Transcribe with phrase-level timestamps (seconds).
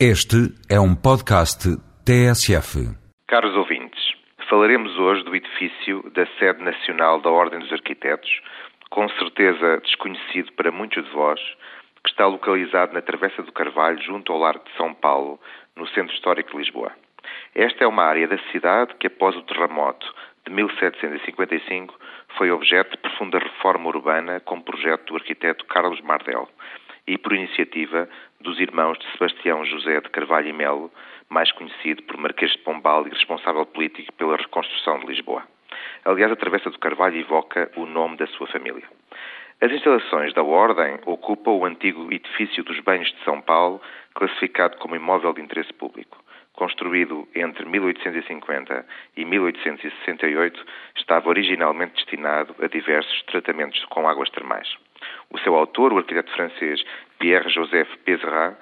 [0.00, 1.70] Este é um podcast
[2.04, 2.82] TSF.
[3.28, 4.02] Caros ouvintes,
[4.50, 8.28] falaremos hoje do edifício da sede nacional da Ordem dos Arquitetos,
[8.90, 11.38] com certeza desconhecido para muitos de vós,
[12.02, 15.38] que está localizado na Travessa do Carvalho, junto ao Largo de São Paulo,
[15.76, 16.90] no Centro Histórico de Lisboa.
[17.54, 20.12] Esta é uma área da cidade que, após o terremoto
[20.44, 21.94] de 1755,
[22.36, 26.48] foi objeto de profunda reforma urbana com projeto do arquiteto Carlos Mardel
[27.06, 28.08] e por iniciativa
[28.40, 30.90] dos irmãos de Sebastião José de Carvalho e Melo,
[31.28, 35.42] mais conhecido por Marquês de Pombal e responsável político pela reconstrução de Lisboa.
[36.04, 38.84] Aliás, a Travessa do Carvalho evoca o nome da sua família.
[39.60, 43.80] As instalações da Ordem ocupam o antigo edifício dos Banhos de São Paulo,
[44.14, 46.22] classificado como imóvel de interesse público.
[46.52, 50.64] Construído entre 1850 e 1868,
[50.96, 54.68] estava originalmente destinado a diversos tratamentos com águas termais.
[55.34, 56.80] O seu autor, o arquiteto francês
[57.18, 58.56] Pierre-Joseph Pézerat,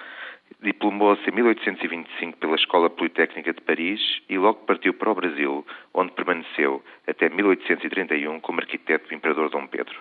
[0.62, 6.12] diplomou-se em 1825 pela Escola Politécnica de Paris e logo partiu para o Brasil, onde
[6.12, 9.94] permaneceu até 1831 como arquiteto do Imperador Dom Pedro.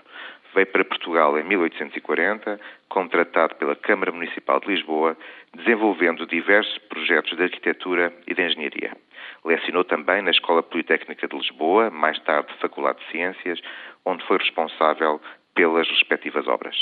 [0.56, 5.18] Veio para Portugal em 1840, contratado pela Câmara Municipal de Lisboa,
[5.54, 8.96] desenvolvendo diversos projetos de arquitetura e de engenharia.
[9.44, 13.60] Lecionou também na Escola Politécnica de Lisboa, mais tarde Faculdade de Ciências,
[14.06, 15.20] onde foi responsável
[15.62, 16.76] pelas respectivas obras.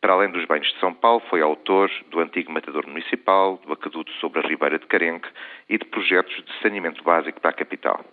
[0.00, 4.12] Para além dos banhos de São Paulo, foi autor do antigo matador municipal, do aqueduto
[4.20, 5.28] sobre a Ribeira de Carenque
[5.68, 8.04] e de projetos de saneamento básico para a capital.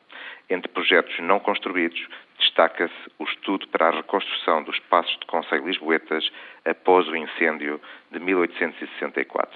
[0.50, 2.04] Entre projetos não construídos,
[2.40, 6.28] destaca-se o estudo para a reconstrução dos passos de Conselho Lisboetas
[6.66, 7.80] após o incêndio
[8.10, 9.56] de 1864.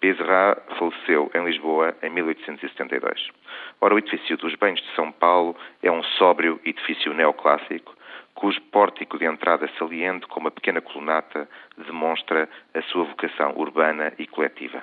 [0.00, 3.28] Bezerra faleceu em Lisboa em 1872.
[3.82, 7.93] Ora, o edifício dos Banhos de São Paulo é um sóbrio edifício neoclássico,
[8.34, 14.26] cujo pórtico de entrada saliente com uma pequena colunata demonstra a sua vocação urbana e
[14.26, 14.82] coletiva.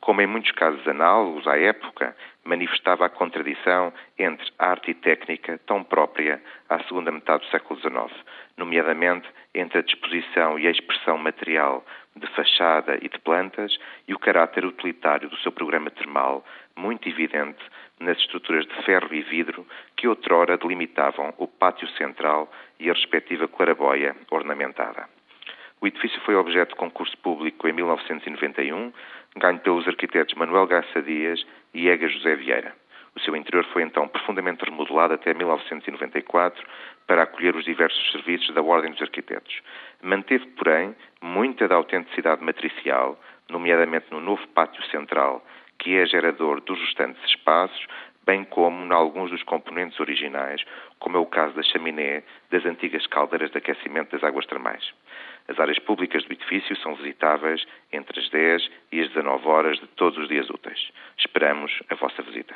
[0.00, 5.82] Como em muitos casos análogos à época, manifestava a contradição entre arte e técnica tão
[5.82, 8.12] própria à segunda metade do século XIX,
[8.56, 11.84] nomeadamente entre a disposição e a expressão material
[12.14, 16.44] de fachada e de plantas e o caráter utilitário do seu programa termal,
[16.76, 17.58] muito evidente
[18.00, 19.66] nas estruturas de ferro e vidro
[19.96, 25.08] que outrora delimitavam o pátio central e a respectiva claraboia ornamentada.
[25.80, 28.92] O edifício foi objeto de concurso público em 1991,
[29.36, 31.44] ganho pelos arquitetos Manuel Garça Dias
[31.74, 32.74] e Ega José Vieira.
[33.14, 36.66] O seu interior foi então profundamente remodelado até 1994
[37.06, 39.60] para acolher os diversos serviços da Ordem dos Arquitetos.
[40.02, 45.44] Manteve, porém, muita da autenticidade matricial, nomeadamente no novo pátio central,
[45.84, 47.86] que é gerador dos restantes espaços,
[48.24, 50.64] bem como em alguns dos componentes originais,
[50.98, 54.82] como é o caso da chaminé das antigas caldeiras de aquecimento das águas termais.
[55.46, 59.86] As áreas públicas do edifício são visitáveis entre as 10 e as 19 horas de
[59.88, 60.90] todos os dias úteis.
[61.18, 62.54] Esperamos a vossa visita.